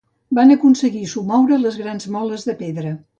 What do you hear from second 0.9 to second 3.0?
somoure les grans moles de pedra.